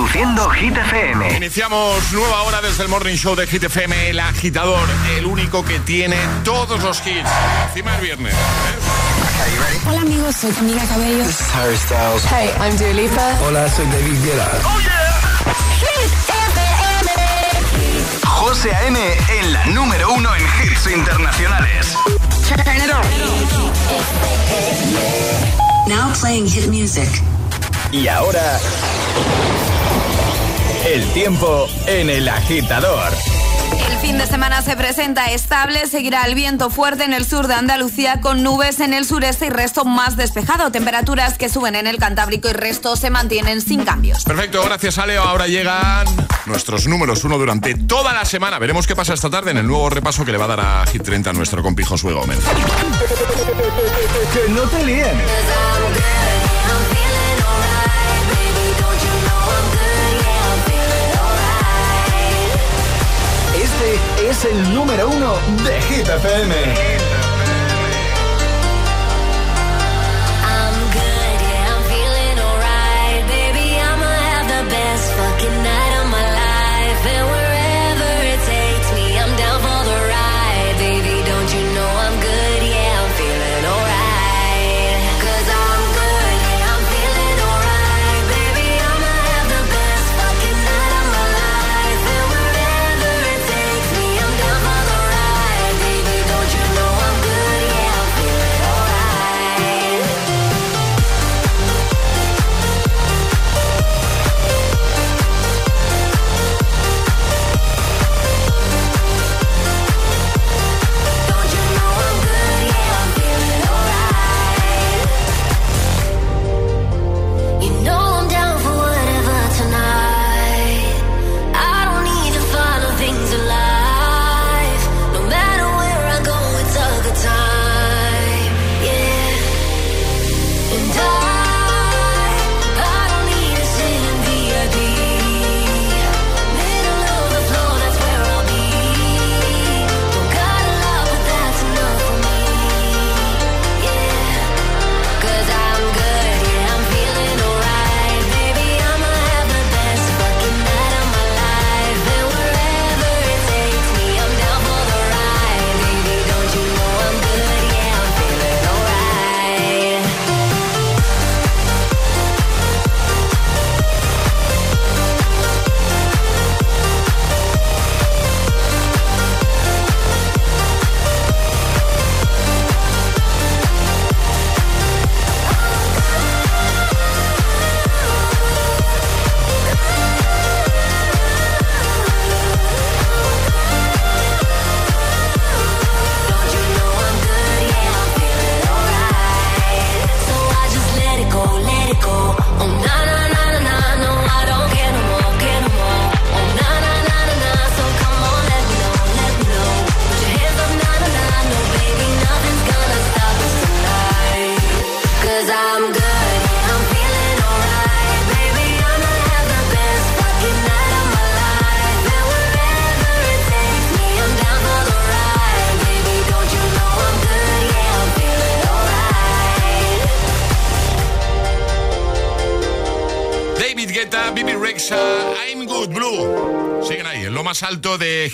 [0.00, 1.36] Reproduciendo Hit FM.
[1.36, 5.78] Iniciamos nueva hora desde el Morning Show de Hit FM, el agitador, el único que
[5.80, 7.28] tiene todos los hits.
[7.68, 8.32] Encima el viernes.
[8.32, 8.36] ¿eh?
[9.86, 11.22] Hola amigos, soy Camila Cabello.
[11.24, 12.24] This is Harry Styles.
[12.24, 13.36] Hey, I'm Dua Lipa.
[13.46, 14.48] Hola, soy David Guetta.
[14.64, 15.20] Oh yeah.
[15.76, 16.10] Hit
[16.48, 17.10] FM.
[18.24, 18.98] José A.M.
[19.38, 21.94] en la número uno en hits internacionales.
[22.48, 23.04] Turn it on.
[25.88, 27.10] Now playing hit music.
[27.92, 28.60] Y ahora,
[30.86, 33.12] el tiempo en el agitador.
[33.90, 37.54] El fin de semana se presenta estable, seguirá el viento fuerte en el sur de
[37.54, 40.72] Andalucía con nubes en el sureste y resto más despejado.
[40.72, 44.24] Temperaturas que suben en el Cantábrico y resto se mantienen sin cambios.
[44.24, 45.22] Perfecto, gracias Aleo.
[45.22, 46.06] Ahora llegan
[46.46, 48.58] nuestros números uno durante toda la semana.
[48.58, 50.86] Veremos qué pasa esta tarde en el nuevo repaso que le va a dar a
[50.86, 52.38] Hit 30 nuestro compijo Sue Gómez.
[54.32, 56.19] Que no te líen.
[64.30, 66.54] Es el número uno de Hit FM.
[74.68, 77.29] Best fucking night of my life.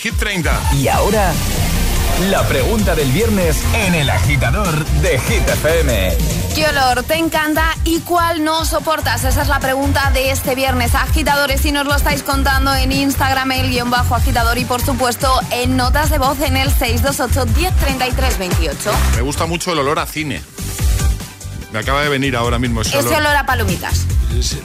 [0.06, 0.60] Hit 30.
[0.74, 1.32] Y ahora,
[2.30, 6.16] la pregunta del viernes en el agitador de Hit FM.
[6.54, 9.24] ¿Qué olor te encanta y cuál no soportas?
[9.24, 10.94] Esa es la pregunta de este viernes.
[10.94, 15.28] Agitadores, si nos lo estáis contando en Instagram, el guion bajo agitador y por supuesto
[15.50, 18.90] en notas de voz en el 628 1033 28.
[19.16, 20.40] Me gusta mucho el olor a cine.
[21.72, 23.22] Me acaba de venir ahora mismo ese Ese olor.
[23.22, 24.06] olor a palomitas.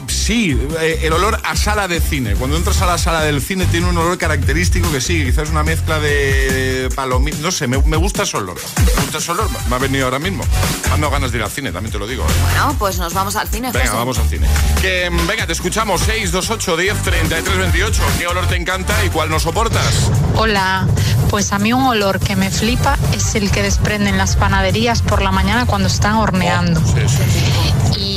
[0.08, 2.34] Sí, eh, el olor a sala de cine.
[2.34, 5.62] Cuando entras a la sala del cine tiene un olor característico que sí, quizás una
[5.62, 7.40] mezcla de palomitas.
[7.40, 8.56] No sé, me, me gusta ese olor.
[8.76, 9.48] Me gusta ese olor.
[9.68, 10.44] Me ha venido ahora mismo.
[10.88, 12.22] Dado ganas de ir al cine, también te lo digo.
[12.24, 12.32] ¿eh?
[12.42, 13.72] Bueno, pues nos vamos al cine.
[13.72, 13.96] Venga, José.
[13.96, 14.46] vamos al cine.
[14.80, 16.02] Que, mm, venga, te escuchamos.
[16.02, 18.02] 628 10 33 28.
[18.18, 20.10] ¿Qué olor te encanta y cuál no soportas?
[20.36, 20.86] Hola,
[21.30, 25.22] pues a mí un olor que me flipa es el que desprenden las panaderías por
[25.22, 26.80] la mañana cuando están horneando.
[26.80, 27.98] Sí, sí.
[28.00, 28.11] Y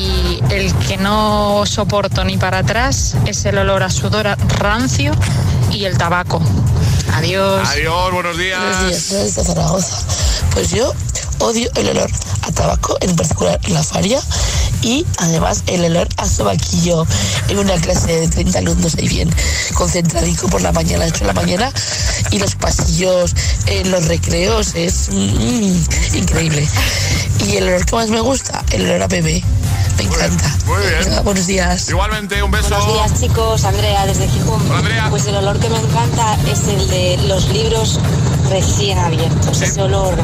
[0.49, 4.25] el que no soporto ni para atrás es el olor a sudor
[4.59, 5.13] rancio
[5.71, 6.41] y el tabaco.
[7.13, 7.67] Adiós.
[7.69, 8.59] Adiós, buenos días.
[8.59, 9.97] Buenos días, soy de Zaragoza.
[10.51, 10.93] Pues yo
[11.39, 12.09] odio el olor
[12.43, 14.21] a tabaco, en particular la faria,
[14.81, 17.05] y además el olor a sobaquillo
[17.49, 19.29] en una clase de 30 alumnos ahí bien
[19.73, 21.71] concentradico por la mañana, a las 8 de la mañana
[22.31, 23.33] y los pasillos
[23.65, 26.67] en los recreos es mm, increíble.
[27.47, 29.43] Y el olor que más me gusta, el olor a bebé.
[29.97, 30.57] Me encanta.
[30.65, 30.99] Muy bien.
[31.03, 31.89] Venga, buenos días.
[31.89, 32.69] Igualmente, un beso.
[32.69, 34.61] Buenos días chicos, Andrea desde Gijón.
[34.67, 35.07] Hola, Andrea.
[35.09, 37.99] Pues el olor que me encanta es el de los libros
[38.49, 39.61] recién abiertos.
[39.61, 40.15] Ese olor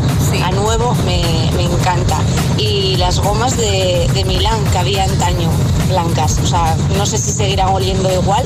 [0.43, 2.19] a nuevo me, me encanta.
[2.57, 5.49] Y las gomas de, de Milán que había antaño,
[5.89, 6.37] blancas.
[6.43, 8.43] O sea, no sé si seguirán oliendo igual,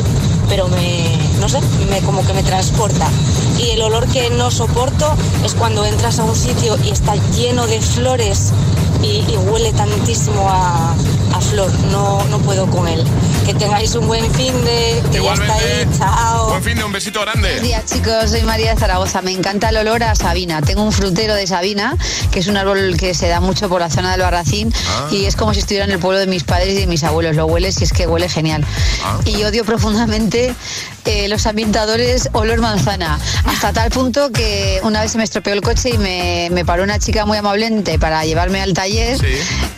[0.48, 3.08] pero me, no sé, me, como que me transporta.
[3.58, 7.68] Y el olor que no soporto es cuando entras a un sitio y está lleno
[7.68, 8.52] de flores
[9.02, 10.94] y, y huele tantísimo a,
[11.34, 11.72] a flor.
[11.92, 13.04] No, no puedo con él.
[13.46, 15.88] Que tengáis un buen fin de, que ya está ahí.
[15.98, 16.50] Chao.
[16.50, 17.42] Buen fin de un besito grande.
[17.50, 19.22] Buenos días chicos, soy María de Zaragoza.
[19.22, 20.62] Me encanta el olor a Sabina.
[20.62, 21.96] Tengo un frutero de Sabina,
[22.32, 25.08] que es un árbol que se da mucho por la zona del Barracín Ah.
[25.12, 27.36] y es como si estuviera en el pueblo de mis padres y de mis abuelos.
[27.36, 28.64] Lo hueles y es que huele genial.
[29.04, 29.20] Ah.
[29.26, 30.54] Y odio profundamente
[31.06, 33.20] eh, los ambientadores olor manzana.
[33.46, 36.84] Hasta tal punto que una vez se me estropeó el coche y me, me paró
[36.84, 38.95] una chica muy amablemente para llevarme al taller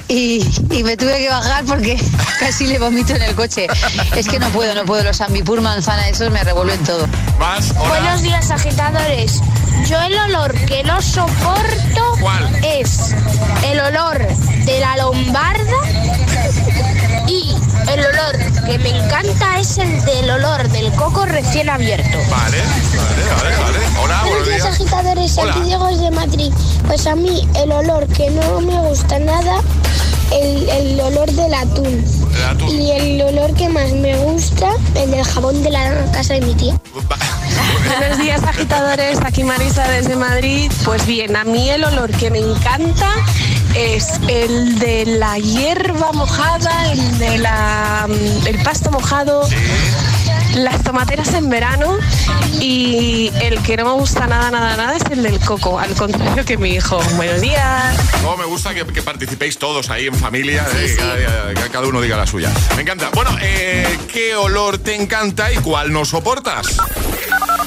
[0.07, 1.97] y, y me tuve que bajar porque
[2.39, 3.67] casi le vomito en el coche.
[4.15, 5.03] Es que no puedo, no puedo.
[5.03, 7.07] Los ambipur manzana, esos me revuelven todo.
[7.39, 9.41] Más, Buenos días, agitadores.
[9.87, 12.15] Yo el olor que no soporto
[12.63, 13.13] es
[13.65, 14.17] el olor
[14.65, 16.06] de la lombarda
[17.97, 22.17] el olor que me encanta es el del olor del coco recién abierto.
[22.29, 22.57] Vale,
[22.95, 23.79] vale, vale, vale.
[23.99, 24.75] Hola, buenos Buenos días, días.
[24.75, 25.37] agitadores.
[25.37, 25.51] Hola.
[25.53, 26.53] Aquí Diego es de Madrid.
[26.85, 29.61] Pues a mí el olor que no me gusta nada,
[30.31, 32.05] el, el olor del atún.
[32.35, 32.69] El atún.
[32.69, 36.53] Y el olor que más me gusta, el del jabón de la casa de mi
[36.53, 36.75] tía.
[37.99, 40.71] Buenos días agitadores, aquí Marisa desde Madrid.
[40.85, 43.09] Pues bien, a mí el olor que me encanta
[43.75, 49.47] es el de la hierba mojada, el de la mm, el pasto mojado,
[50.55, 51.97] las tomateras en verano
[52.59, 56.43] y el que no me gusta nada, nada, nada es el del coco, al contrario
[56.45, 56.99] que mi hijo.
[57.15, 57.97] Buenos días.
[58.21, 61.87] Cómo me gusta que, que participéis todos ahí en familia, eh, que cada, que cada
[61.87, 62.51] uno diga la suya.
[62.75, 63.09] Me encanta.
[63.13, 66.77] Bueno, eh, ¿qué olor te encanta y cuál no soportas?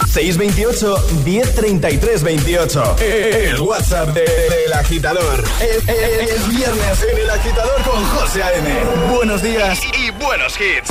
[0.08, 2.96] 628 1033 28.
[3.00, 5.44] El WhatsApp de- del agitador.
[5.60, 8.68] Es, es- es viernes en el agitador con José A.M.
[9.14, 10.90] Buenos días y buenos hits.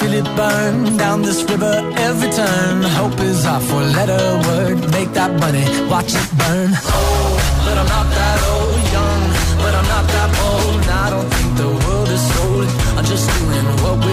[0.00, 1.74] Feel it burn down this river
[2.08, 2.82] every turn.
[2.98, 4.78] Hope is our four letter word.
[4.96, 6.70] Make that money, watch it burn.
[6.72, 8.80] Old, but I'm not that old.
[8.96, 9.22] Young,
[9.62, 10.82] but I'm not that old.
[11.04, 12.68] I don't think the world is sold.
[12.96, 14.09] I'm just doing what we're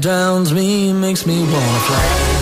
[0.00, 2.37] drowns me makes me wanna fly.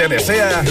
[0.00, 0.64] Te desea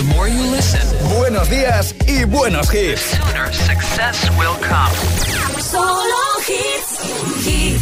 [1.20, 3.16] buenos días y buenos hits.
[3.52, 5.62] success will come.
[5.62, 6.16] Solo
[6.48, 6.98] hits,
[7.46, 7.80] Hit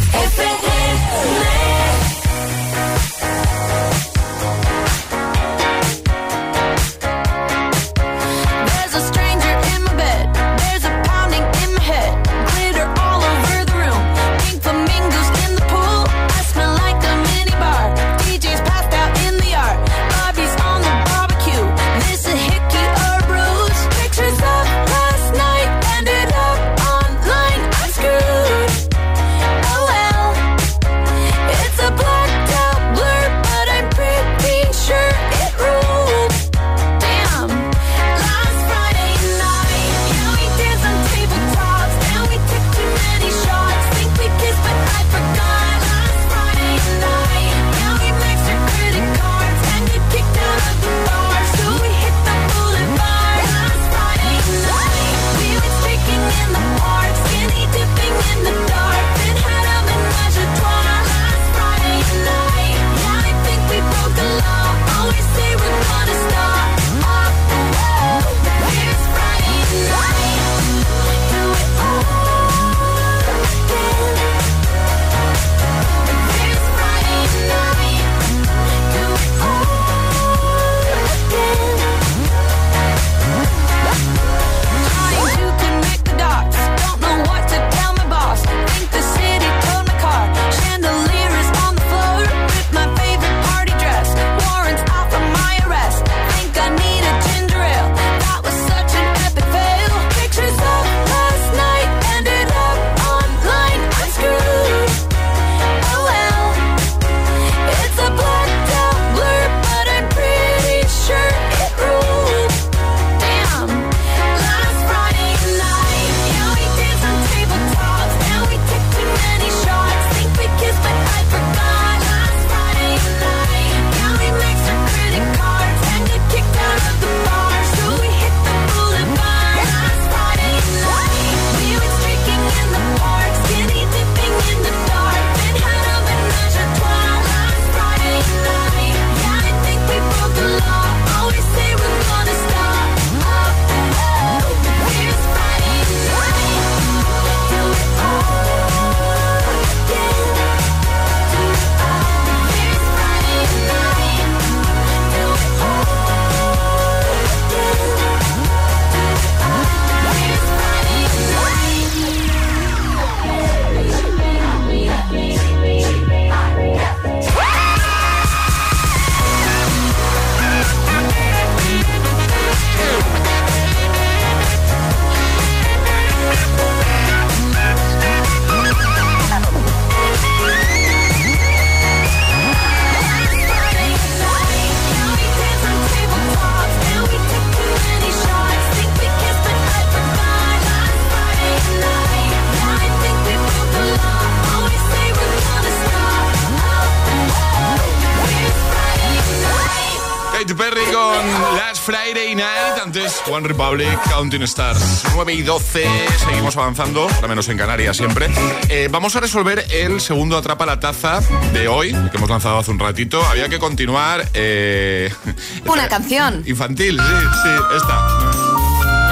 [203.38, 205.04] One Republic, Counting Stars.
[205.14, 205.86] 9 y 12,
[206.26, 208.28] seguimos avanzando, ahora menos en Canarias siempre.
[208.68, 211.20] Eh, vamos a resolver el segundo Atrapa la Taza
[211.52, 213.24] de hoy, que hemos lanzado hace un ratito.
[213.24, 214.28] Había que continuar...
[214.34, 215.12] eh,
[215.66, 216.42] Una canción.
[216.48, 219.08] Infantil, sí, sí, esta.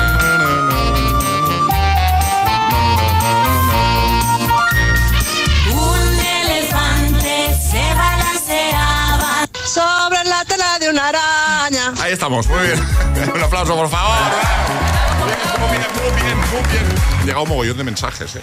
[5.72, 11.35] Un elefante se balanceaba sobre la tela de una araña.
[12.06, 12.78] Ahí estamos, muy bien.
[13.34, 14.14] Un aplauso, por favor.
[15.58, 17.15] Muy bien, muy bien, muy bien.
[17.26, 18.40] Han llegado un mogollón de mensajes, eh.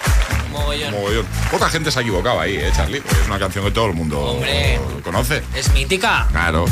[0.51, 1.25] Mogollón.
[1.53, 3.93] Otra gente se ha equivocado ahí, eh, Charlie, porque es una canción que todo el
[3.93, 4.77] mundo Hombre.
[5.01, 5.41] conoce.
[5.55, 6.27] Es mítica.
[6.29, 6.65] Claro.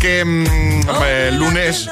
[0.00, 1.86] Que mm, el lunes.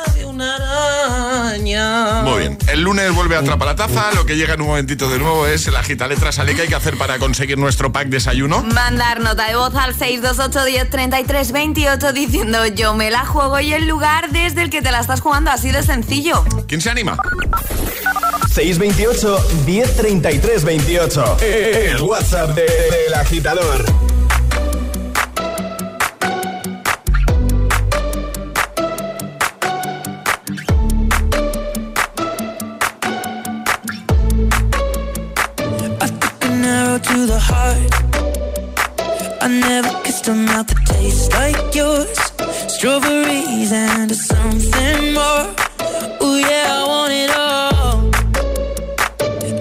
[2.25, 2.59] Muy bien.
[2.69, 4.11] El lunes vuelve a atrapar la taza.
[4.15, 6.69] Lo que llega en un momentito de nuevo es la gita letra sale que hay
[6.69, 8.63] que hacer para conseguir nuestro pack desayuno.
[8.63, 13.75] Mandar nota de voz al 628 10 33 28 diciendo yo me la juego y
[13.75, 16.43] el lugar desde el que te la estás jugando así de sencillo.
[16.67, 17.19] ¿Quién se anima?
[18.59, 21.37] 628 1033 28.
[21.41, 23.85] El WhatsApp del de, agitador.
[36.99, 37.93] To the heart,
[39.41, 42.19] I never that like yours.
[42.67, 45.47] Strawberries and something more.
[46.21, 47.48] Oh, yeah, I want it all.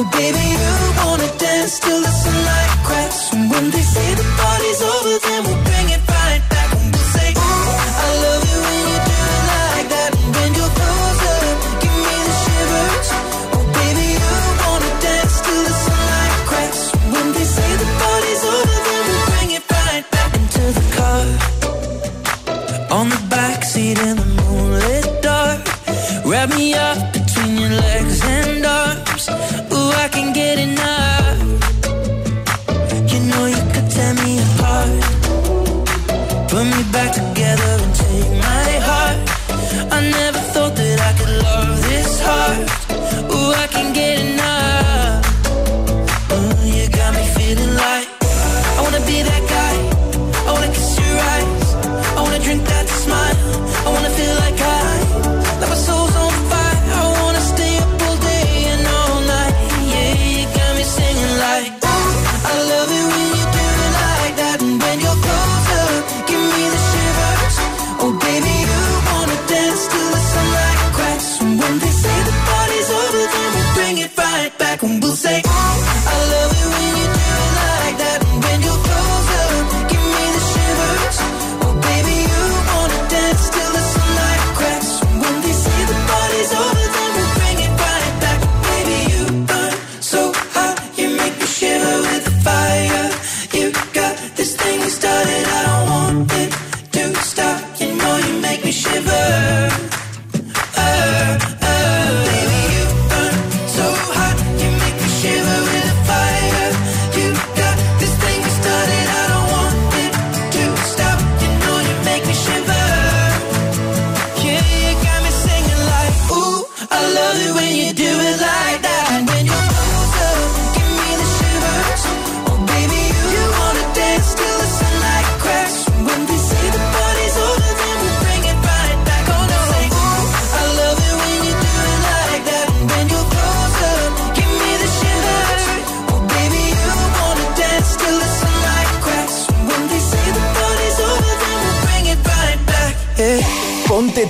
[0.00, 0.68] Oh, baby, you
[1.02, 3.32] wanna dance till the sunlight cracks.
[3.32, 4.07] And when they say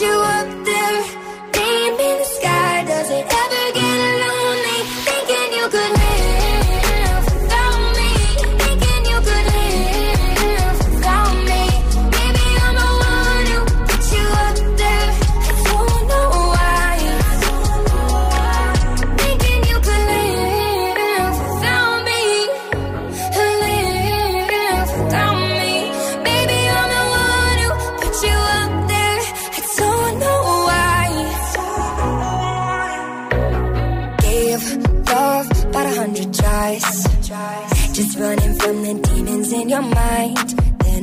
[0.00, 0.39] you up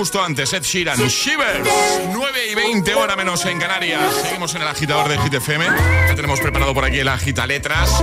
[0.00, 1.68] Justo antes Ed Sheeran, Shivers.
[2.10, 4.00] 9 y 20, hora menos en Canarias.
[4.22, 5.66] Seguimos en el agitador de Hit FM.
[6.08, 8.02] Ya tenemos preparado por aquí el agita letras.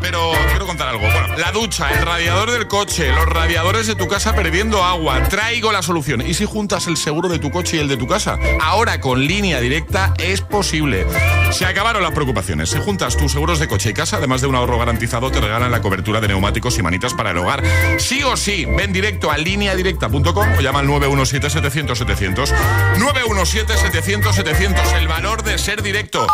[0.00, 0.32] Pero
[0.66, 1.06] contar algo.
[1.36, 5.22] La ducha, el radiador del coche, los radiadores de tu casa perdiendo agua.
[5.28, 6.22] Traigo la solución.
[6.22, 8.38] ¿Y si juntas el seguro de tu coche y el de tu casa?
[8.60, 11.06] Ahora con línea directa es posible.
[11.50, 12.70] Se acabaron las preocupaciones.
[12.70, 15.70] Si juntas tus seguros de coche y casa, además de un ahorro garantizado, te regalan
[15.70, 17.62] la cobertura de neumáticos y manitas para el hogar.
[17.98, 22.52] Sí o sí, ven directo a lineadirecta.com o llama al 917-700-700.
[22.96, 24.98] 917-700-700.
[24.98, 26.26] El valor de ser directo.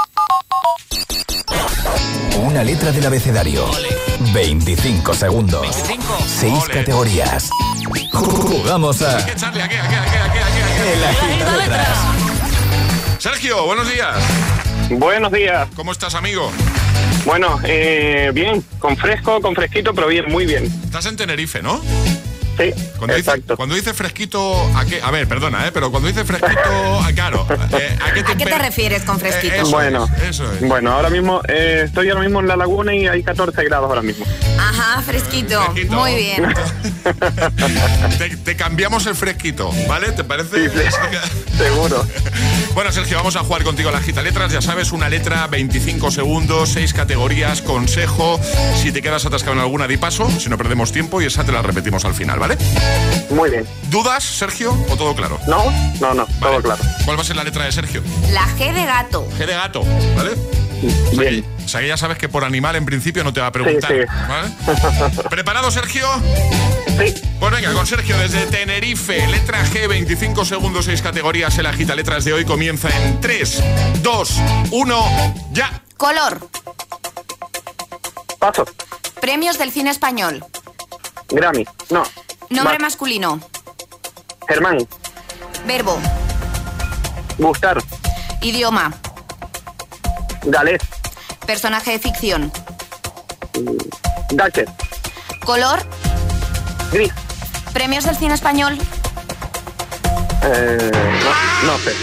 [2.39, 3.65] Una letra del abecedario.
[4.33, 5.85] 25 segundos.
[6.27, 7.51] 6 categorías.
[8.13, 9.19] Jugamos a.
[13.19, 14.17] Sergio, buenos días.
[14.91, 15.69] Buenos días.
[15.75, 16.51] ¿Cómo estás, amigo?
[17.25, 20.65] Bueno, eh, bien, con fresco, con fresquito, pero bien, muy bien.
[20.85, 21.81] Estás en Tenerife, ¿no?
[22.59, 25.01] Sí, Cuando dice, cuando dice fresquito, ¿a qué?
[25.03, 25.71] A ver, perdona, ¿eh?
[25.73, 26.61] Pero cuando dice fresquito,
[27.01, 29.55] ah, claro, eh, ¿a qué, ¿A qué te refieres con fresquito?
[29.55, 30.61] Eh, eso bueno, es, eso es.
[30.61, 34.03] bueno, ahora mismo eh, estoy ahora mismo en la laguna y hay 14 grados ahora
[34.03, 34.27] mismo.
[34.59, 35.63] Ajá, fresquito.
[35.73, 35.95] Fresquito.
[35.95, 36.55] Muy bien.
[38.19, 40.13] Te, te cambiamos el fresquito, ¿vale?
[40.13, 40.71] ¿Te parece?
[41.59, 42.07] Seguro.
[42.75, 44.53] Bueno, Sergio, vamos a jugar contigo a la gita letras.
[44.53, 48.41] Ya sabes, una letra, 25 segundos, 6 categorías, consejo.
[48.81, 50.29] Si te quedas atascado en alguna, di paso.
[50.39, 52.59] Si no perdemos tiempo y esa te la repetimos al final, ¿vale?
[53.31, 53.65] Muy bien.
[53.89, 55.39] ¿Dudas, Sergio, o todo claro?
[55.47, 56.83] No, no, no, todo claro.
[57.05, 58.03] ¿Cuál va a ser la letra de Sergio?
[58.33, 59.29] La G de gato.
[59.39, 59.85] G de gato,
[60.17, 60.33] ¿vale?
[60.33, 63.41] O sea, que, o sea que ya sabes que por animal en principio no te
[63.41, 63.93] va a preguntar.
[63.93, 64.09] Sí, sí.
[64.29, 65.23] ¿vale?
[65.31, 66.05] ¿Preparado, Sergio?
[66.99, 67.15] Sí.
[67.39, 69.25] Pues venga, con Sergio desde Tenerife.
[69.29, 71.57] Letra G, 25 segundos, 6 categorías.
[71.59, 73.63] El agita letras de hoy comienza en 3,
[74.03, 74.41] 2,
[74.73, 75.81] 1, ya.
[75.97, 76.49] Color.
[78.41, 78.65] Paso.
[79.21, 80.45] Premios del cine español.
[81.29, 81.65] Grammy.
[81.91, 82.03] No.
[82.53, 83.41] Nombre Ma- masculino.
[84.49, 84.79] Germán.
[85.67, 85.99] Verbo.
[87.39, 87.79] Gustar.
[88.41, 88.93] Idioma.
[90.45, 90.83] Galés.
[91.47, 92.53] Personaje de ficción.
[94.31, 94.69] Gatcher.
[95.45, 95.83] Color.
[96.93, 97.13] Gris.
[97.73, 98.79] Premios del cine español.
[100.45, 100.91] Eh,
[101.63, 101.95] no, no sé.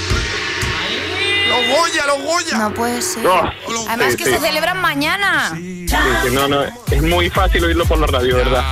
[1.49, 2.57] ¡Los Goya, los Goya!
[2.57, 3.25] No puede ser.
[3.27, 4.31] Además sí, que sí.
[4.31, 5.51] se celebran mañana.
[5.55, 8.63] Sí, sí, no, no, es muy fácil oírlo por la radio, ¿verdad?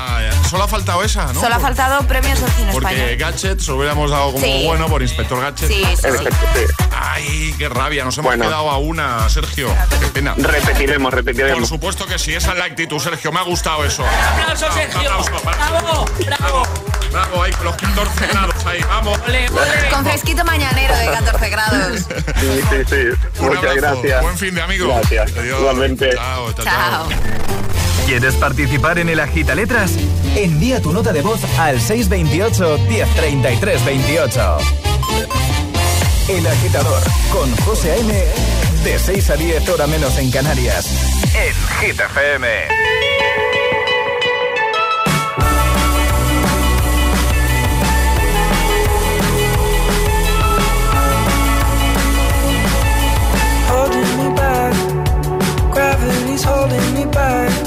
[0.50, 1.40] Solo ha faltado esa, ¿no?
[1.42, 3.18] Solo ha faltado premios del cine Porque español.
[3.18, 4.64] Gadget se lo hubiéramos dado como Sí.
[4.66, 5.68] bueno por Inspector Gadget.
[5.70, 6.08] Sí, sí.
[6.96, 8.04] Ay, qué rabia.
[8.06, 8.46] Nos hemos Bueno.
[8.46, 9.70] quedado a una, Sergio.
[10.00, 10.34] Qué pena.
[10.38, 11.68] Repetiremos, Por repetiremos.
[11.70, 13.32] supuesto que sí, esa es la actitud, Sergio.
[13.32, 14.04] Me ha gustado eso.
[14.06, 15.00] ¡Aplauso, Un Sergio!
[15.00, 16.06] aplauso ¡Bravo!
[16.26, 16.64] ¡Bravo!
[17.12, 18.82] Bravo, ahí con los 14 grados ahí.
[18.88, 19.20] Vamos.
[19.28, 19.90] ¡Ole, ole!
[19.92, 22.00] Con fresquito mañanero de 14 grados.
[22.02, 22.96] Sí, sí, sí.
[23.40, 23.76] Un Muchas abrazo.
[24.02, 24.22] gracias.
[24.22, 24.88] Buen fin de amigo.
[24.94, 25.32] Gracias.
[25.38, 25.60] Adiós.
[25.60, 26.10] Igualmente.
[26.16, 27.67] Chao, chao, Chao.
[28.08, 29.92] ¿Quieres participar en el Agita Letras?
[30.34, 34.58] Envía tu nota de voz al 628 1033 28.
[36.30, 38.14] El Agitador con José A.M.
[38.86, 40.88] De 6 a 10 hora menos en Canarias.
[41.36, 42.48] En Hit FM.
[56.46, 57.67] holding me back.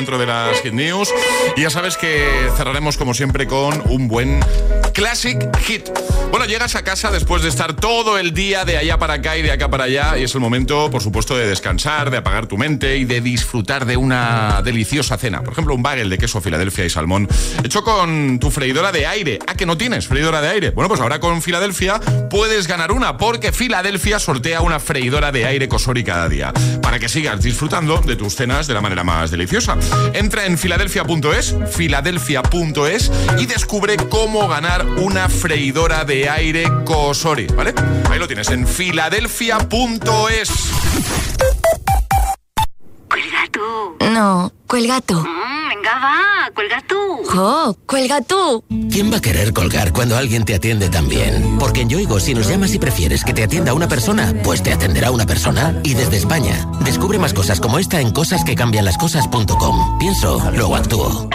[0.00, 1.12] Dentro de las Hit News.
[1.58, 4.40] Y ya sabes que cerraremos, como siempre, con un buen
[4.94, 5.90] Classic Hit.
[6.30, 9.42] Bueno, llegas a casa después de estar todo el día de allá para acá y
[9.42, 10.16] de acá para allá.
[10.16, 13.84] Y es el momento, por supuesto, de descansar, de apagar tu mente y de disfrutar
[13.84, 15.42] de una deliciosa cena.
[15.42, 17.28] Por ejemplo, un bagel de queso Filadelfia y salmón
[17.62, 19.38] hecho con tu freidora de aire.
[19.46, 20.70] ¿A que no tienes freidora de aire?
[20.70, 25.68] Bueno, pues ahora con Filadelfia puedes ganar una porque Filadelfia sortea una freidora de aire
[25.68, 29.76] Cosori cada día para que sigas disfrutando de tus cenas de la manera más deliciosa.
[30.14, 37.74] Entra en filadelfia.es, filadelfia.es y descubre cómo ganar una freidora de aire Cosori, ¿vale?
[38.08, 40.50] Ahí lo tienes en filadelfia.es.
[43.08, 43.96] Cuelga tú.
[44.12, 45.26] No, cuelga tú.
[45.80, 46.96] Venga, va, cuelga tú.
[47.24, 47.74] ¡Jo!
[47.86, 48.62] ¡Cuelga tú!
[48.92, 51.56] ¿Quién va a querer colgar cuando alguien te atiende tan bien?
[51.58, 54.74] Porque en Yoigo, si nos llamas y prefieres que te atienda una persona, pues te
[54.74, 55.74] atenderá una persona.
[55.82, 59.98] Y desde España, descubre más cosas como esta en cosasquecambianlascosas.com.
[59.98, 61.30] Pienso, luego actúo.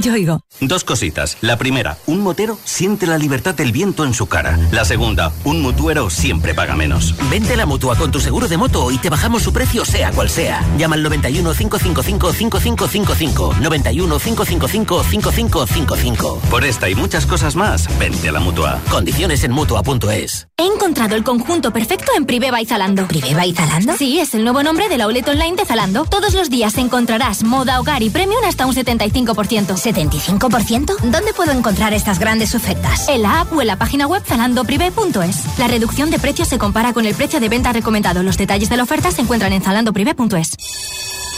[0.00, 0.40] Yoigo.
[0.60, 1.36] Dos cositas.
[1.40, 4.58] La primera, un motero siente la libertad del viento en su cara.
[4.72, 7.14] La segunda, un mutuero siempre paga menos.
[7.30, 10.10] Vente a la mutua con tu seguro de moto y te bajamos su precio sea
[10.12, 10.64] cual sea.
[10.76, 13.54] Llama al 91 555 5555.
[13.60, 16.40] 91 555 5555.
[16.50, 18.80] Por esta y muchas cosas más, vente a la mutua.
[18.90, 20.48] Condiciones en mutua.es.
[20.56, 23.06] He encontrado el conjunto perfecto en Priveva y Zalando.
[23.06, 23.96] ¿Priveva y Zalando?
[23.96, 26.04] Sí, es el nuevo nombre del outlet online de Zalando.
[26.04, 29.76] Todos los días encontrarás moda, hogar y premium hasta un 75%.
[29.92, 30.98] ¿75%?
[31.00, 33.08] ¿Dónde puedo encontrar estas grandes ofertas?
[33.08, 35.58] En la app o en la página web zalandoprivé.es.
[35.58, 38.22] La reducción de precios se compara con el precio de venta recomendado.
[38.22, 40.56] Los detalles de la oferta se encuentran en zalandoprivé.es.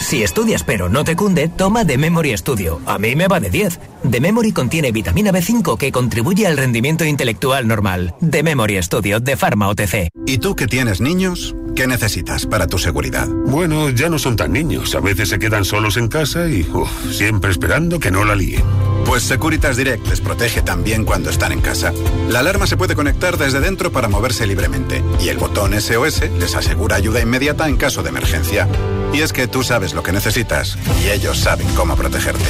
[0.01, 2.81] Si estudias pero no te cunde, toma The Memory Studio.
[2.87, 3.79] A mí me va de 10.
[4.11, 8.15] The Memory contiene vitamina B5 que contribuye al rendimiento intelectual normal.
[8.29, 10.09] The Memory Studio de Pharma OTC.
[10.27, 11.55] ¿Y tú que tienes niños?
[11.77, 13.29] ¿Qué necesitas para tu seguridad?
[13.29, 14.95] Bueno, ya no son tan niños.
[14.95, 18.65] A veces se quedan solos en casa y uf, siempre esperando que no la líen.
[19.05, 21.93] Pues Securitas Direct les protege también cuando están en casa.
[22.29, 26.55] La alarma se puede conectar desde dentro para moverse libremente y el botón SOS les
[26.57, 28.67] asegura ayuda inmediata en caso de emergencia.
[29.13, 32.45] Y es que tú sabes lo que necesitas y ellos saben cómo protegerte.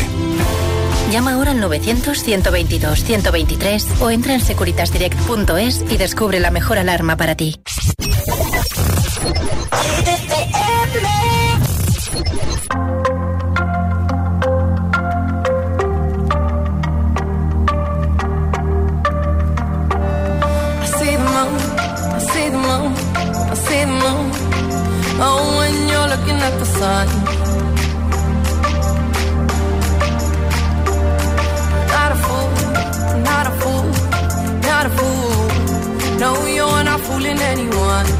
[1.10, 7.60] Llama ahora al 900-122-123 o entra en securitasdirect.es y descubre la mejor alarma para ti.
[20.82, 21.54] I see the moon,
[22.14, 22.92] I see the moon,
[23.50, 24.30] I see the moon.
[25.22, 25.69] Oh, when you're
[26.20, 27.06] looking at the sun.
[31.94, 32.48] Not a fool,
[33.30, 33.86] not a fool,
[34.68, 36.18] not a fool.
[36.18, 38.19] No, you're not fooling anyone.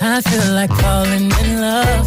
[0.00, 2.06] I feel like falling in love.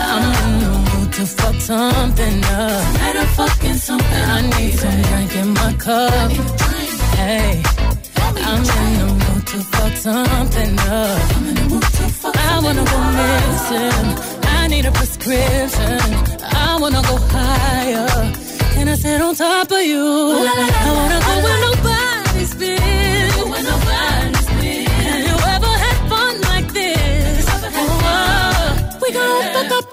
[0.00, 2.96] I'm in the mood to fuck something up.
[3.38, 4.24] Fucking something.
[4.36, 6.30] I need some drink in my cup.
[7.14, 7.62] Hey,
[8.16, 11.20] I'm in the mood to fuck something up.
[12.36, 14.08] I wanna go missing.
[14.42, 16.00] I need a prescription.
[16.42, 18.08] I wanna go higher.
[18.74, 20.04] Can I sit on top of you?
[20.04, 21.87] I wanna go where nobody's
[29.18, 29.87] Yeah.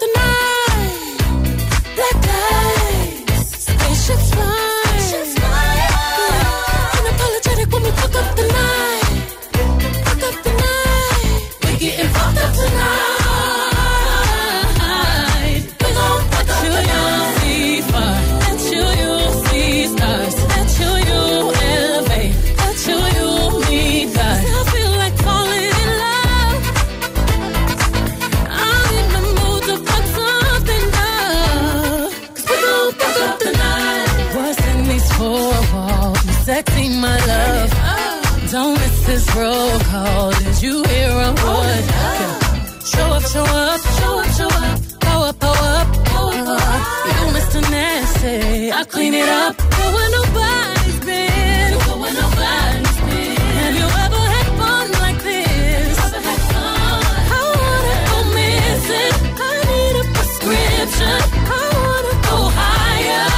[39.95, 40.31] Call.
[40.31, 41.86] Did you hear a word?
[41.97, 42.31] Oh,
[42.91, 44.77] show up, show up, show up, show up.
[45.05, 46.81] Pow up, pow up, pow up.
[47.15, 47.60] You Mr.
[47.75, 49.53] Nasty, I clean it up.
[49.77, 51.69] Go where nobody's been.
[51.86, 53.38] Go where nobody's been.
[53.62, 55.97] Have you ever had fun like this?
[57.38, 59.13] I wanna go missing.
[59.47, 61.19] I need a prescription.
[61.58, 63.29] I wanna go higher.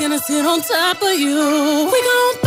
[0.00, 1.40] Gonna sit on top of you.
[1.92, 2.39] We gon'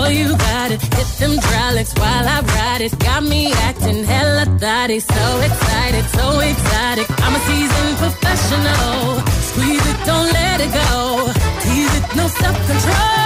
[0.00, 0.80] Boy, you got it.
[0.96, 2.98] Hit them hydraulics while I ride it.
[2.98, 4.98] Got me acting hella thotty.
[4.98, 7.06] So excited, so exotic.
[7.24, 9.20] I'm a seasoned professional.
[9.48, 10.92] Squeeze it, don't let it go.
[11.62, 13.18] Tease it, no self control.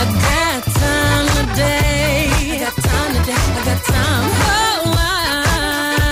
[0.00, 2.18] I got time today.
[2.50, 3.44] I got time today.
[3.58, 4.24] I got time.
[4.50, 4.90] Oh,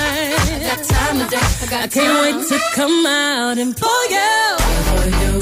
[0.07, 1.47] I got time today.
[1.63, 4.39] I, got I can't wait to come out and pull you.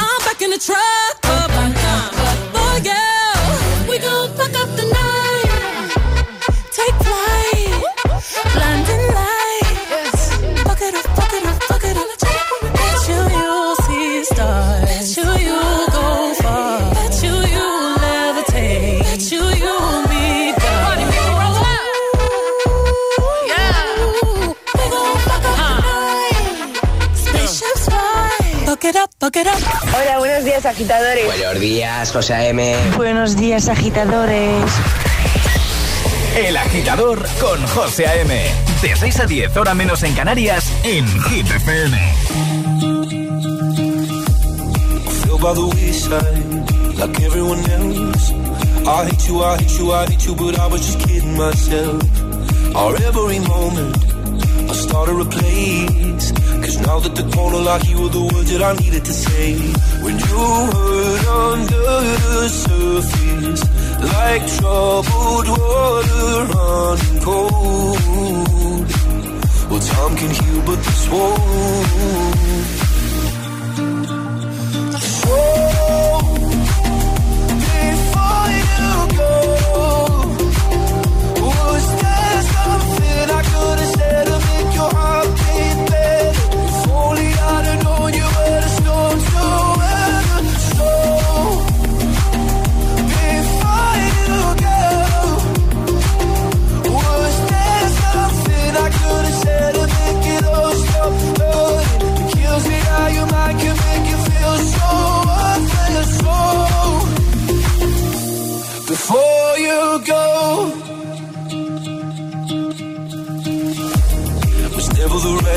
[0.05, 1.10] I'm back in the truck.
[30.71, 31.27] Agitadores.
[31.27, 32.77] Buenos días, José A.M.
[32.97, 34.65] Buenos días, agitadores.
[36.37, 38.41] El Agitador con José A.M.
[38.81, 41.99] De 6 a 10, hora menos en Canarias, en Hit FM.
[45.41, 48.31] by the wayside like everyone else.
[48.87, 52.03] I hate you, I hate you, I hate you, but I was just kidding myself.
[52.77, 54.10] Our every moment,
[54.91, 56.27] started a place.
[56.65, 59.49] Cause now that the corner like you were the words that I needed to say.
[60.05, 60.43] When you
[60.75, 61.93] hurt under
[62.25, 63.63] the surface,
[64.15, 68.89] like troubled water running cold.
[69.71, 72.31] Well, time can heal, but this won't.
[81.47, 84.30] Was there something I could have said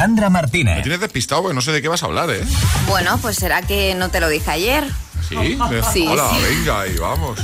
[0.00, 0.82] Alejandra Me Martínez.
[0.82, 2.42] tienes despistado porque no sé de qué vas a hablar, ¿eh?
[2.88, 4.84] Bueno, pues será que no te lo dije ayer.
[5.28, 5.36] Sí.
[5.92, 6.42] Sí, Hola, sí.
[6.42, 7.38] venga, ahí vamos.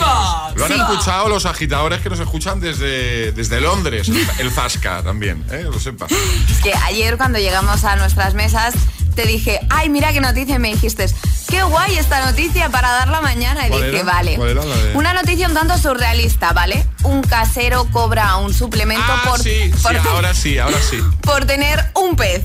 [0.00, 0.56] Vamos.
[0.56, 0.78] Lo han Sí.
[0.80, 4.08] escuchado los agitadores que nos escuchan desde, desde Londres,
[4.38, 5.62] el Zasca también, ¿eh?
[5.64, 6.06] Lo sepa.
[6.06, 8.74] Es que ayer cuando llegamos a nuestras mesas
[9.14, 11.06] te dije, ay, mira qué noticia y me dijiste,
[11.48, 13.66] qué guay esta noticia para darla mañana.
[13.66, 14.04] Y ¿Cuál dije, era?
[14.12, 14.36] vale.
[14.36, 16.85] ¿Cuál era la de- Una noticia un tanto surrealista, ¿vale?
[17.06, 20.98] Un casero cobra un suplemento Ah, por, sí, sí, por, ahora sí, ahora sí.
[21.22, 22.42] por tener un pez.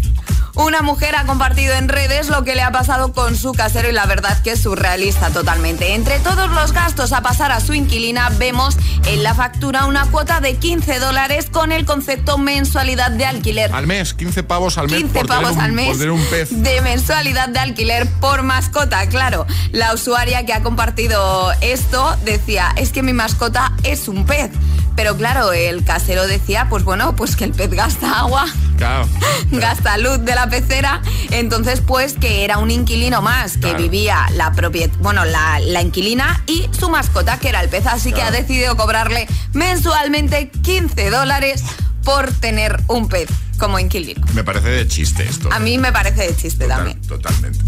[0.56, 3.94] Una mujer ha compartido en redes lo que le ha pasado con su casero y
[3.94, 5.94] la verdad que es surrealista totalmente.
[5.96, 8.76] Entre todos los gastos a pasar a su inquilina vemos
[9.06, 13.74] en la factura una cuota de 15 dólares con el concepto mensualidad de alquiler.
[13.74, 16.26] Al mes, 15 pavos al mes 15 por tener pavos un- al mes por un
[16.26, 16.50] pez.
[16.52, 19.46] de mensualidad de alquiler por mascota, claro.
[19.72, 24.52] La usuaria que ha compartido esto decía, es que mi mascota es un pez.
[24.96, 28.46] Pero claro, el casero decía, pues bueno, pues que el pez gasta agua,
[28.78, 29.08] Claro.
[29.52, 34.52] gasta luz de la pecera, entonces pues que era un inquilino más, que vivía la
[34.52, 38.32] propiedad, bueno, la, la inquilina y su mascota, que era el pez, así que ha
[38.32, 41.64] decidido cobrarle mensualmente 15 dólares
[42.04, 44.26] por tener un pez como inquilino.
[44.34, 45.50] Me parece de chiste esto.
[45.52, 47.00] A mí me parece de chiste también.
[47.04, 47.60] Totalmente.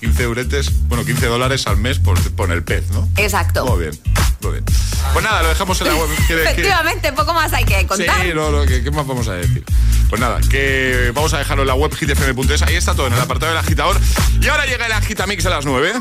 [0.00, 3.06] 15 euretes, bueno, 15 dólares al mes por, por el pez, ¿no?
[3.18, 3.66] Exacto.
[3.66, 4.00] Muy bien,
[4.40, 4.64] muy bien.
[5.12, 6.08] Pues nada, lo dejamos en la web.
[6.26, 8.22] ¿Quiere- quiere- Efectivamente, poco más hay que contar.
[8.22, 9.62] Sí, no, no, ¿qué, qué más vamos a decir?
[10.08, 13.20] Pues nada, que vamos a dejarlo en la web hitfm.es, ahí está todo en el
[13.20, 13.96] apartado del agitador.
[14.40, 15.92] Y ahora llega el agitamix a las 9.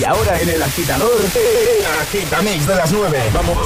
[0.00, 3.22] Y ahora en el agitador, el agitamix de las 9.
[3.32, 3.56] Vamos.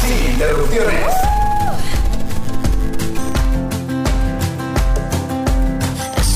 [0.00, 1.37] Sin interrupciones.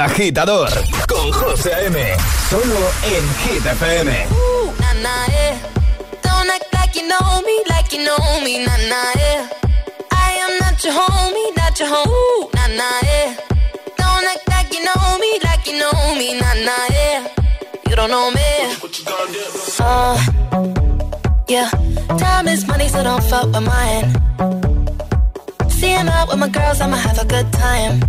[0.00, 0.70] Agitador
[1.06, 2.16] con José A.M.
[2.48, 4.26] Solo en Hit FM.
[4.32, 5.58] Ooh, nah, nah, yeah.
[6.22, 9.48] Don't act like you know me, like you know me, nah, nah, yeah.
[10.10, 13.36] I am not your homie, not your home, Ooh, nah, nah, yeah.
[13.98, 17.28] Don't act like you know me, like you know me, nah, nah, yeah.
[17.86, 18.40] You don't know me.
[19.80, 20.16] Uh,
[21.46, 21.68] yeah.
[22.16, 24.14] Time is money, so don't fuck with mine.
[25.68, 28.00] Seeing out with my girls, I'ma have a good time.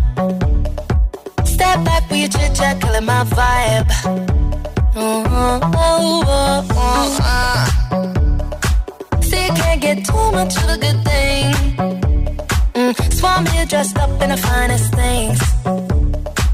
[1.62, 3.88] Step back your chit chat, killing my vibe.
[4.96, 7.66] Oh, oh, oh, oh, uh.
[9.22, 11.54] See, can't get too much of a good thing.
[12.74, 15.40] Mm, Swan here dressed up in the finest things.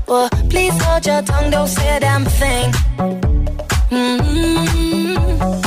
[0.07, 2.73] Well, please hold your tongue, don't say a damn thing.
[3.89, 5.66] Mm-hmm.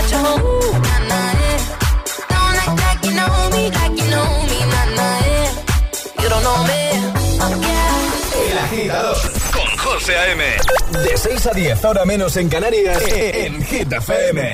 [10.01, 10.43] José A.M.
[11.03, 14.53] De 6 a 10, ahora menos en Canarias, en Hit FM.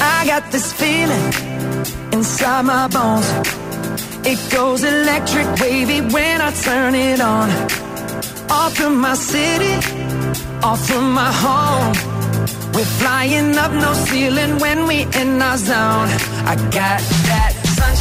[0.00, 1.32] I got this feeling
[2.12, 3.26] inside my bones.
[4.24, 7.50] It goes electric wavy when I turn it on.
[8.50, 9.74] Off from my city,
[10.62, 12.14] off from my home.
[12.72, 16.08] We're flying up no ceiling when we in our zone.
[16.46, 17.53] I got that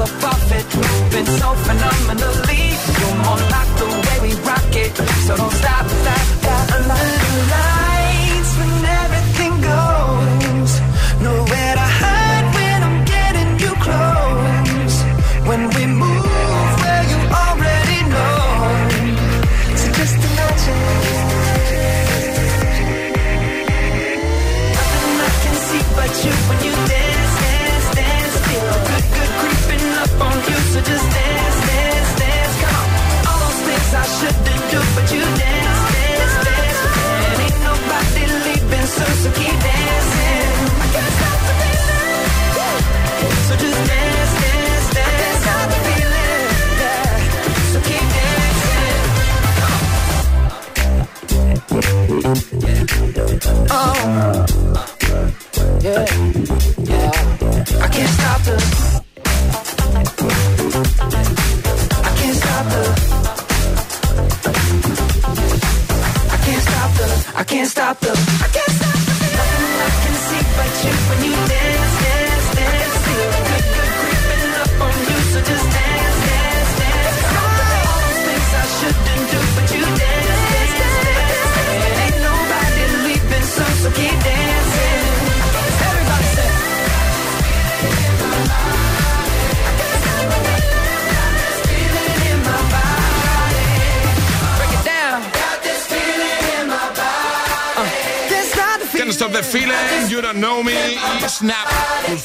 [0.00, 2.62] off of it, moving so phenomenally.
[2.98, 4.94] You're more like the way we rock it,
[5.26, 6.72] so don't stop, stop, stop.
[6.76, 7.75] Under the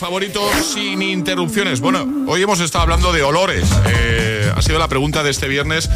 [0.02, 1.80] tus favoritos sin interrupciones.
[1.80, 3.70] Bueno, hoy hemos estado hablando de olores.
[3.86, 5.91] Eh, ha sido la pregunta de este viernes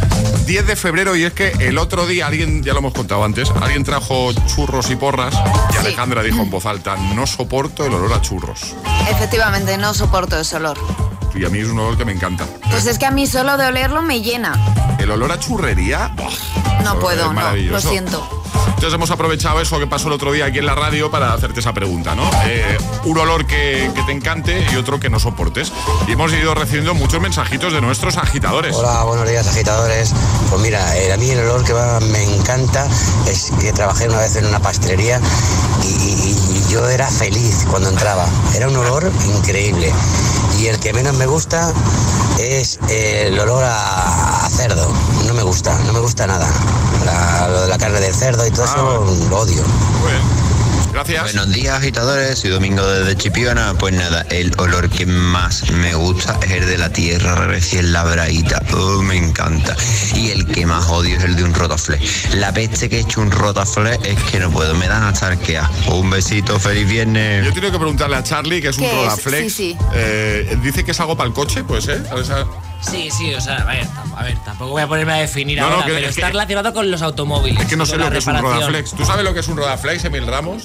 [0.45, 3.49] 10 de febrero y es que el otro día alguien, ya lo hemos contado antes,
[3.61, 5.33] alguien trajo churros y porras
[5.73, 8.75] y Alejandra dijo en voz alta, no soporto el olor a churros.
[9.09, 10.77] Efectivamente, no soporto ese olor.
[11.33, 12.45] Y a mí es un olor que me encanta.
[12.69, 14.53] Pues es que a mí solo de olerlo me llena.
[14.99, 16.83] El olor a churrería, ¡buah!
[16.83, 18.34] No puedo, no, lo siento.
[18.93, 21.73] Hemos aprovechado eso que pasó el otro día aquí en la radio para hacerte esa
[21.73, 22.29] pregunta, ¿no?
[22.45, 25.73] Eh, un olor que, te encante y otro que no soportes.
[26.07, 28.75] Y hemos ido recibiendo muchos mensajitos de nuestros agitadores.
[28.75, 30.13] Hola, buenos días agitadores.
[30.49, 31.73] Pues mira, eh, a mí el olor que
[32.11, 32.87] me encanta
[33.27, 35.19] es que trabajé una vez en una pastelería
[35.83, 36.35] y,
[36.69, 38.27] yo era feliz cuando entraba.
[38.55, 39.91] Era un olor increíble.
[40.59, 41.73] Y el que menos me gusta
[42.39, 44.87] es el olor a cerdo.
[45.25, 46.47] No me gusta, no me gusta nada.
[47.05, 49.63] La- lo de la carne del cerdo y todo eso lo odio.
[50.91, 51.23] Gracias.
[51.23, 52.39] Buenos días, agitadores.
[52.39, 53.73] Soy Domingo desde Chipiona.
[53.77, 58.61] Pues nada, el olor que más me gusta es el de la tierra recién labradita.
[58.73, 59.75] Oh, me encanta.
[60.13, 61.99] Y el que más odio es el de un rotafle.
[62.35, 64.73] La peste que he hecho un rotafle es que no puedo.
[64.75, 65.69] Me dan hasta arquea.
[65.91, 67.43] Un besito, feliz viernes.
[67.45, 68.85] Yo tengo que preguntarle a Charlie, que es un
[69.49, 69.77] sí.
[69.93, 72.01] Eh, dice que es algo para el coche, pues, ¿eh?
[72.09, 72.45] A ver, esa-
[72.89, 75.67] Sí, sí, o sea, a ver, a ver, tampoco voy a ponerme a definir No,
[75.67, 77.61] no, ahora, que- pero es está que- relacionado con los automóviles.
[77.63, 78.37] Es que no sé lo que es un.
[78.39, 78.91] Rodaflex.
[78.93, 80.63] ¿Tú sabes lo que es un Rodaflex, Emil Ramos?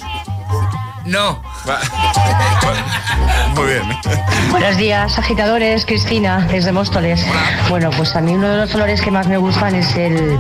[1.06, 1.42] No.
[3.56, 3.82] Muy bien.
[4.50, 5.84] Buenos días, agitadores.
[5.86, 7.24] Cristina, desde Móstoles.
[7.68, 10.38] Bueno, pues a mí uno de los olores que más me gustan es el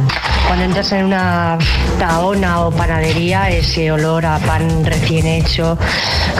[0.50, 1.56] cuando entras en una
[2.00, 5.78] taona o panadería, ese olor a pan recién hecho,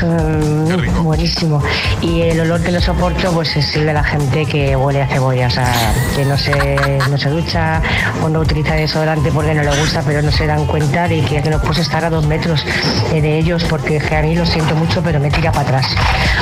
[0.03, 1.63] mm, buenísimo.
[2.01, 5.07] Y el olor que no soporto, pues es el de la gente que huele a
[5.07, 5.73] cebolla, o sea,
[6.17, 7.81] que no se, no se ducha
[8.21, 11.41] o no utiliza desodorante porque no le gusta, pero no se dan cuenta de que,
[11.41, 12.67] que no puedes estar a dos metros
[13.13, 15.87] de ellos porque que a mí lo siento mucho, pero me tira para atrás.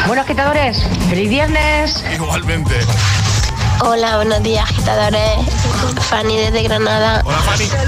[0.06, 2.02] Bueno, agitadores, feliz viernes.
[2.14, 2.76] Igualmente.
[3.80, 5.20] Hola, buenos días, agitadores.
[6.08, 7.22] Fanny desde Granada.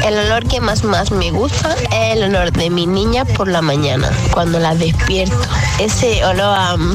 [0.07, 3.61] El olor que más más me gusta es el olor de mi niña por la
[3.63, 5.37] mañana, cuando la despierto.
[5.79, 6.95] Ese olor a mm,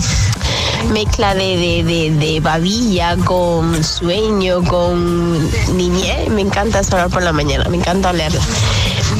[0.92, 6.30] mezcla de, de, de- de babilla con sueño, con niñez.
[6.30, 8.42] Me encanta ese olor por la mañana, me encanta olerla.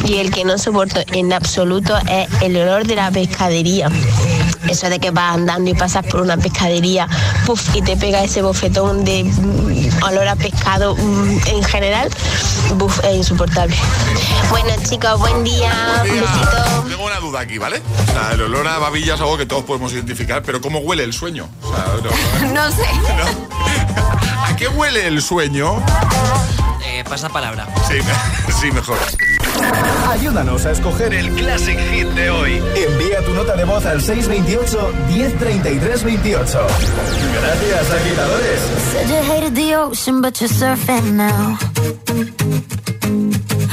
[0.06, 3.90] Y el que no soporto en absoluto es el olor de la pescadería.
[4.70, 7.08] Eso de que vas andando y pasas por una pescadería
[7.46, 12.10] puff, y te pega ese bofetón de mm, olor a pescado mm, en general,
[12.76, 13.76] buf, es insoportable.
[14.50, 15.72] Bueno chicos, buen día,
[16.04, 16.90] un.
[16.90, 17.82] Tengo una duda aquí, ¿vale?
[18.08, 21.04] O sea, el olor a babilla es algo que todos podemos identificar, pero ¿cómo huele
[21.04, 21.48] el sueño?
[21.62, 21.86] O sea,
[22.44, 22.84] no- No sé.
[24.48, 25.84] ¿A qué huele el sueño?
[26.86, 27.68] Eh, pasa palabra.
[27.88, 27.96] Sí,
[28.62, 28.98] sí, mejor.
[30.08, 32.62] Ayúdanos a escoger el Classic Hit de hoy.
[32.76, 36.68] Envía tu nota de voz al 628 1033 28.
[37.42, 38.62] Gracias, agitadores.
[38.92, 41.58] Said you hated the ocean, but you're surfing now.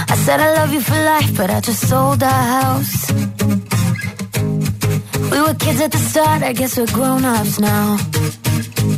[0.09, 3.13] I said I love you for life, but I just sold our house.
[5.31, 7.99] We were kids at the start, I guess we're grown ups now.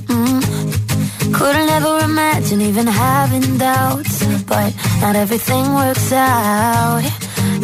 [0.09, 1.35] Mm.
[1.35, 7.24] Couldn't ever imagine even having doubts, but not everything works out.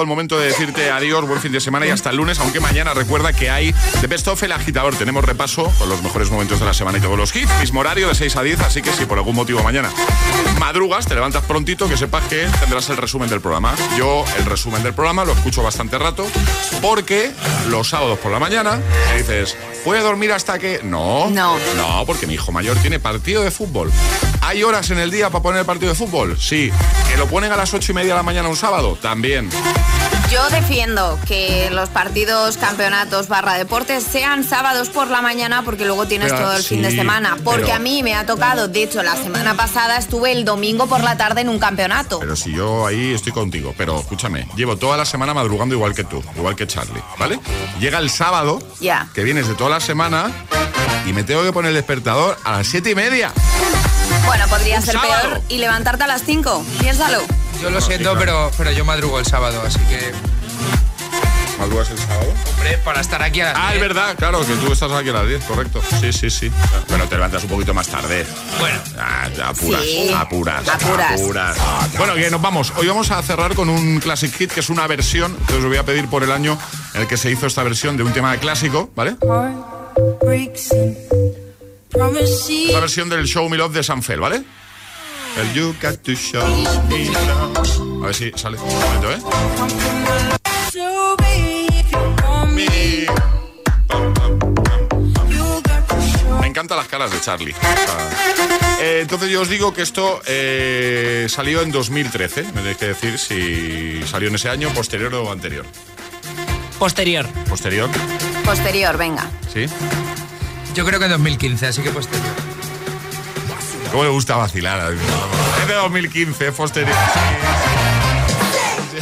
[0.00, 2.60] llegado el momento de decirte adiós, buen fin de semana y hasta el lunes, aunque
[2.60, 4.94] mañana recuerda que hay The Best of El Agitador.
[4.94, 7.50] Tenemos repaso con los mejores momentos de la semana y todos los hits.
[7.60, 9.90] Mismo horario de 6 a 10, así que si por algún motivo mañana
[10.58, 13.74] madrugas, te levantas prontito, que sepas que tendrás el resumen del programa.
[13.98, 16.26] Yo el resumen del programa lo escucho bastante rato,
[16.80, 17.32] porque
[17.68, 18.80] los sábados por la mañana
[19.10, 20.80] me dices, ¿puede dormir hasta que...?
[20.82, 21.56] No, No.
[21.76, 23.90] no, porque mi hijo mayor tiene partido de fútbol.
[24.42, 26.36] ¿Hay horas en el día para poner el partido de fútbol?
[26.38, 26.70] Sí.
[27.10, 28.98] ¿Que lo ponen a las ocho y media de la mañana un sábado?
[29.00, 29.50] También.
[30.30, 36.06] Yo defiendo que los partidos, campeonatos, barra deportes sean sábados por la mañana porque luego
[36.06, 37.36] tienes Pero, todo el fin de semana.
[37.42, 40.86] Porque pero- a mí me ha tocado, de hecho, la semana pasada estuve el domingo
[40.86, 42.20] por la tarde en un campeonato.
[42.20, 46.04] Pero si yo ahí estoy contigo, pero escúchame, llevo toda la semana madrugando igual que
[46.04, 47.40] tú, igual que Charlie, ¿vale?
[47.80, 49.08] Llega el sábado, Ya.
[49.12, 50.30] que vienes de toda la semana,
[51.06, 53.32] y me tengo que poner el despertador a las siete y media.
[54.26, 55.12] Bueno, podría ser sábado.
[55.30, 56.64] peor y levantarte a las 5.
[56.80, 57.20] Piénsalo.
[57.60, 60.12] Yo lo siento, pero, pero yo madrugo el sábado, así que.
[61.58, 62.32] ¿Madrugas el sábado?
[62.54, 63.88] Hombre, para estar aquí a las Ah, es 10.
[63.88, 65.82] verdad, claro, que tú estás aquí a las 10, correcto.
[66.00, 66.50] Sí, sí, sí.
[66.88, 68.24] Bueno, te levantas un poquito más tarde.
[68.58, 68.78] Bueno.
[68.98, 70.10] Ah, te apuras, Sí.
[70.16, 71.20] apuras, Apuras.
[71.20, 71.58] apuras.
[71.98, 72.72] Bueno, que nos vamos.
[72.76, 75.76] Hoy vamos a cerrar con un Classic Hit, que es una versión, que os voy
[75.76, 76.56] a pedir por el año
[76.94, 79.16] en el que se hizo esta versión de un tema clásico, ¿vale?
[81.92, 84.42] La versión del Show Me Love de Sanfel, ¿vale?
[85.36, 86.46] El You Got to Show
[86.88, 88.02] Me Love.
[88.02, 88.58] A ver si sale.
[88.58, 89.18] Un momento, ¿eh?
[96.40, 97.54] Me, encantan las caras de Charlie.
[98.80, 102.44] Eh, entonces yo os digo que esto eh, salió en 2013.
[102.44, 105.64] Me tenéis que decir si salió en ese año, posterior o anterior.
[106.78, 107.26] Posterior.
[107.48, 107.90] Posterior,
[108.44, 109.28] Posterior, venga.
[109.52, 109.66] ¿sí?
[110.74, 112.34] Yo creo que en 2015, así que posterior.
[113.90, 114.92] ¿Cómo le gusta vacilar?
[114.92, 116.96] Es de 2015, posterior.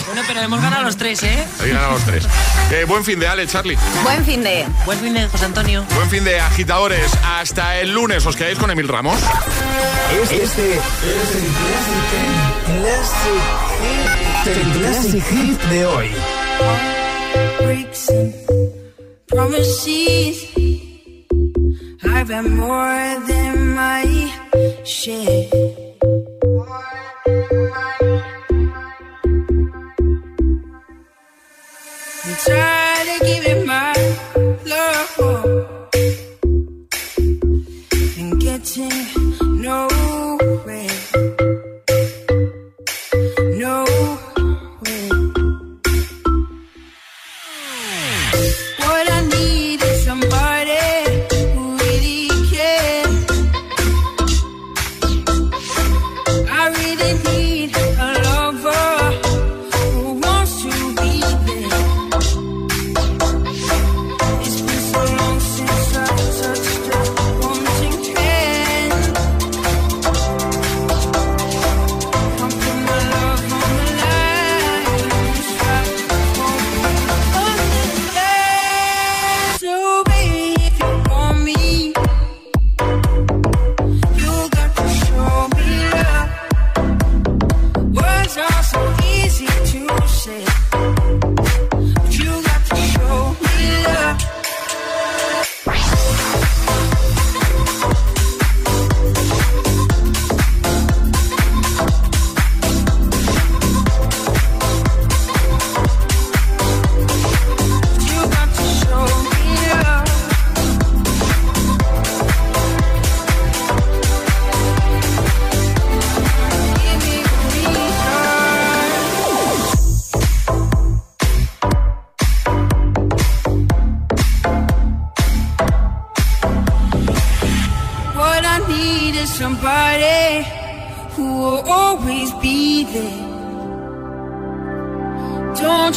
[0.06, 1.46] Bueno, pero hemos ganado los tres, ¿eh?
[1.60, 2.26] Ahí ganan los tres.
[2.70, 3.76] Eh, buen fin de Ale, Charlie.
[4.02, 4.66] Buen fin de.
[4.86, 5.84] Buen fin de José Antonio.
[5.94, 7.12] Buen fin de agitadores.
[7.22, 8.24] Hasta el lunes.
[8.24, 9.18] ¿Os quedáis con Emil Ramos?
[10.22, 10.80] Este es el
[12.80, 13.42] Classic,
[14.46, 16.10] el Classic Hit de hoy.
[22.30, 24.04] about more than my
[24.84, 25.50] shit.
[26.44, 26.84] More
[27.24, 27.96] than my,
[32.46, 32.77] my.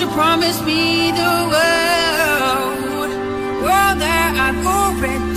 [0.01, 3.11] You promise me the world,
[3.61, 5.30] world that I've already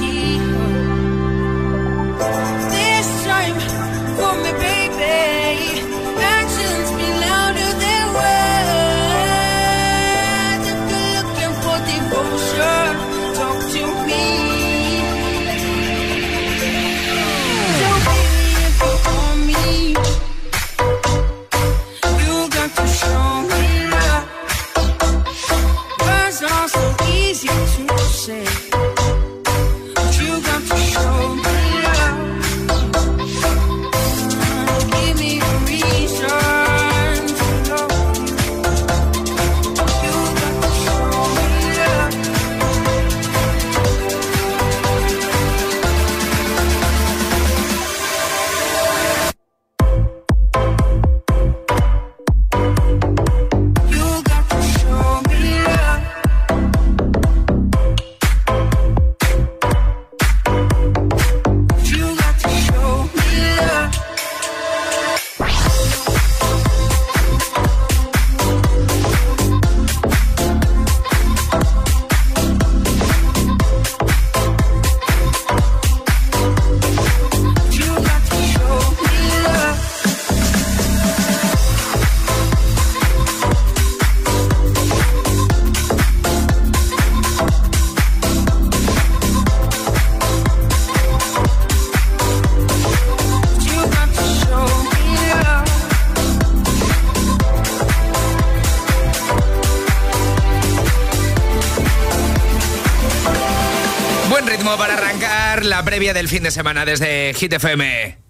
[105.95, 108.24] previa del fin de semana desde Hit FM.